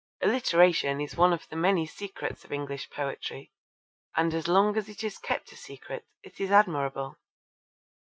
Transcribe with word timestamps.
Alliteration 0.21 0.99
is 0.99 1.15
one 1.15 1.31
of 1.31 1.47
the 1.49 1.55
many 1.55 1.85
secrets 1.85 2.43
of 2.43 2.51
English 2.51 2.89
poetry, 2.89 3.51
and 4.15 4.33
as 4.33 4.47
long 4.47 4.75
as 4.75 4.89
it 4.89 5.03
is 5.03 5.19
kept 5.19 5.51
a 5.51 5.55
secret 5.55 6.07
it 6.23 6.39
is 6.41 6.49
admirable. 6.49 7.19